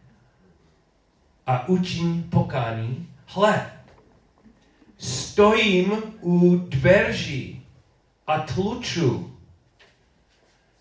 a 1.46 1.68
učím 1.68 2.22
pokání. 2.22 3.08
Hle, 3.26 3.70
Stojím 4.98 5.92
u 6.20 6.56
dveří 6.56 7.66
a 8.26 8.38
tluču. 8.38 9.36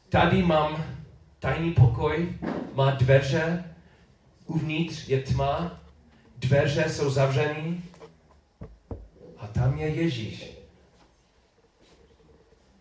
Tady 0.10 0.44
mám 0.44 0.84
tajný 1.40 1.74
pokoj, 1.74 2.38
má 2.74 2.92
dveře, 2.92 3.76
uvnitř 4.46 5.10
je 5.10 5.22
tma, 5.22 5.80
dveře 6.38 6.90
jsou 6.90 7.10
zavřené 7.10 7.78
a 9.38 9.48
tam 9.48 9.78
je 9.78 9.88
Ježíš. 9.88 10.52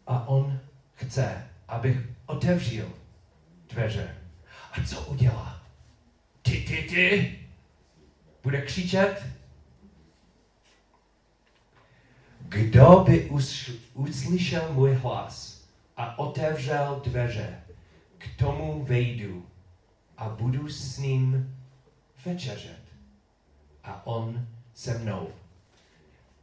A 0.07 0.29
on 0.29 0.59
chce, 0.95 1.49
abych 1.69 1.99
otevřel 2.27 2.89
dveře. 3.69 4.22
A 4.73 4.85
co 4.87 5.01
udělá? 5.01 5.63
Ty, 6.43 6.51
ty, 6.51 6.83
ty! 6.83 7.39
Bude 8.43 8.63
křičet? 8.63 9.27
Kdo 12.41 13.05
by 13.07 13.31
us, 13.31 13.71
uslyšel 13.95 14.73
můj 14.73 14.95
hlas 14.95 15.65
a 15.97 16.19
otevřel 16.19 17.01
dveře, 17.05 17.61
k 18.19 18.37
tomu 18.39 18.85
vejdu 18.85 19.47
a 20.19 20.29
budu 20.29 20.69
s 20.69 20.99
ním 20.99 21.57
večeřet. 22.25 22.83
A 23.85 24.07
on 24.07 24.47
se 24.75 24.99
mnou. 24.99 25.29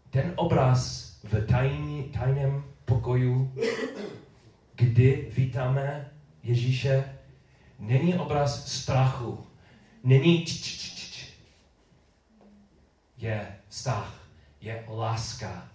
Ten 0.10 0.34
obraz 0.36 1.10
v 1.24 1.46
tajný, 1.46 2.04
tajném 2.04 2.64
pokoju, 2.86 3.54
kdy 4.76 5.32
vítáme 5.38 6.12
Ježíše, 6.44 7.19
není 7.80 8.14
obraz 8.16 8.72
strachu, 8.72 9.48
není 10.04 10.46
č, 10.46 10.54
č, 10.54 10.78
č, 10.78 11.12
č. 11.12 11.26
je 13.18 13.58
vztah, 13.68 14.14
je 14.62 14.86
láska, 14.88 15.70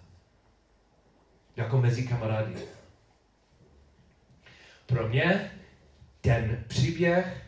jako 1.55 1.81
mezi 1.81 2.07
kamarády. 2.07 2.55
Pro 4.85 5.07
mě 5.07 5.51
ten 6.21 6.63
příběh 6.67 7.45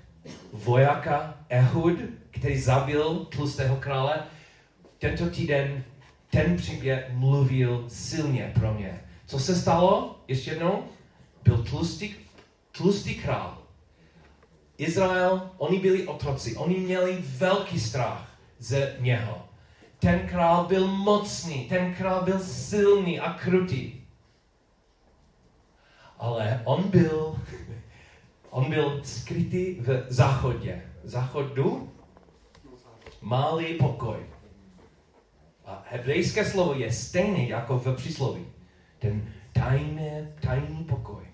vojáka 0.54 1.38
Ehud, 1.50 2.00
který 2.32 2.62
zabil 2.62 3.26
tlustého 3.26 3.76
krále, 3.76 4.24
tento 5.00 5.30
týden 5.30 5.84
ten 6.30 6.58
příběh 6.58 7.10
mluvil 7.14 7.86
silně 7.88 8.52
pro 8.60 8.74
mě. 8.74 9.02
Co 9.26 9.40
se 9.40 9.56
stalo? 9.56 10.20
Ještě 10.28 10.52
jednou? 10.52 10.84
Byl 11.44 11.64
tlustý, 11.64 12.16
tlustý 12.72 13.16
král. 13.16 13.67
Izrael, 14.78 15.50
oni 15.58 15.80
byli 15.80 16.08
otroci, 16.08 16.56
oni 16.56 16.78
měli 16.78 17.18
velký 17.22 17.80
strach 17.80 18.38
ze 18.60 18.96
něho. 19.00 19.44
Ten 20.00 20.28
král 20.28 20.66
byl 20.66 20.88
mocný, 20.88 21.70
ten 21.70 21.94
král 21.94 22.24
byl 22.24 22.40
silný 22.40 23.20
a 23.20 23.34
krutý. 23.34 23.94
Ale 26.18 26.62
on 26.66 26.84
byl, 26.84 27.36
on 28.50 28.70
byl 28.70 29.02
skrytý 29.04 29.76
v 29.80 30.06
záchodě. 30.10 30.82
Záchodu 31.04 31.92
malý 33.22 33.74
pokoj. 33.74 34.18
A 35.66 35.86
hebrejské 35.90 36.46
slovo 36.46 36.74
je 36.74 36.92
stejné 36.92 37.48
jako 37.48 37.80
v 37.80 37.96
přísloví. 37.96 38.46
Ten 39.00 39.34
tajný, 39.54 40.28
tajný 40.42 40.84
pokoj. 40.84 41.27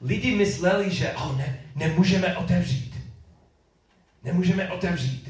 Lidi 0.00 0.36
mysleli, 0.36 0.90
že 0.94 1.12
oh, 1.12 1.36
ne, 1.36 1.60
nemůžeme 1.74 2.36
otevřít. 2.36 2.94
Nemůžeme 4.22 4.72
otevřít. 4.72 5.28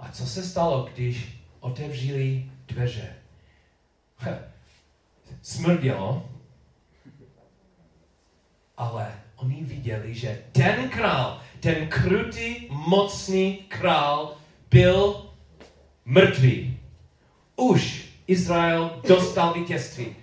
A 0.00 0.08
co 0.08 0.26
se 0.26 0.42
stalo, 0.42 0.88
když 0.94 1.38
otevřeli 1.60 2.50
dveře? 2.68 3.14
Smrdělo, 5.42 6.30
ale 8.76 9.12
oni 9.36 9.64
viděli, 9.64 10.14
že 10.14 10.42
ten 10.52 10.88
král, 10.88 11.40
ten 11.60 11.88
krutý, 11.88 12.66
mocný 12.70 13.56
král 13.56 14.36
byl 14.70 15.30
mrtvý. 16.04 16.80
Už 17.56 18.08
Izrael 18.26 19.00
dostal 19.08 19.54
vítězství. 19.54 20.16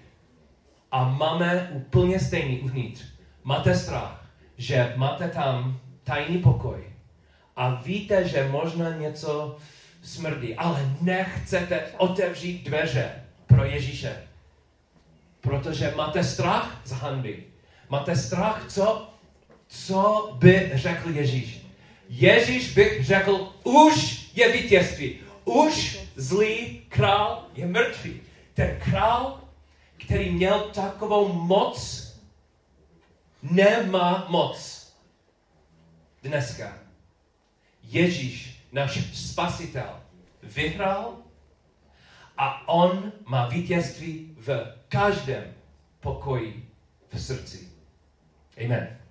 A 0.94 1.10
máme 1.10 1.70
úplně 1.74 2.20
stejný 2.20 2.60
uvnitř. 2.60 3.02
Máte 3.44 3.76
strach, 3.76 4.26
že 4.58 4.94
máte 4.96 5.30
tam 5.30 5.80
tajný 6.04 6.38
pokoj 6.38 6.84
a 7.56 7.82
víte, 7.86 8.28
že 8.28 8.48
možná 8.48 8.90
něco 8.90 9.58
smrdí, 10.04 10.56
ale 10.56 10.96
nechcete 11.02 11.82
otevřít 11.98 12.64
dveře 12.64 13.12
pro 13.48 13.64
Ježíše. 13.64 14.24
Protože 15.42 15.94
máte 15.96 16.24
strach 16.24 16.82
z 16.86 16.92
hanby. 16.92 17.44
Máte 17.90 18.16
strach, 18.16 18.66
co, 18.68 19.10
co 19.68 20.32
by 20.40 20.72
řekl 20.74 21.10
Ježíš. 21.10 21.62
Ježíš 22.10 22.74
bych 22.74 23.06
řekl, 23.06 23.54
už 23.64 24.26
je 24.36 24.52
vítězství. 24.52 25.16
Už 25.46 26.00
zlý 26.16 26.82
král 26.90 27.46
je 27.56 27.66
mrtvý. 27.66 28.22
Ten 28.54 28.80
král, 28.84 29.43
který 30.06 30.32
měl 30.32 30.60
takovou 30.60 31.34
moc, 31.34 32.04
nemá 33.42 34.26
moc. 34.30 34.84
Dneska. 36.24 36.80
Ježíš, 37.84 38.66
náš 38.72 39.16
spasitel, 39.16 40.00
vyhrál 40.44 41.18
a 42.38 42.68
on 42.68 43.12
má 43.26 43.48
vítězství 43.48 44.36
v 44.38 44.78
každém 44.90 45.54
pokoji 46.00 46.70
v 47.10 47.22
srdci. 47.22 47.70
Amen. 48.66 49.03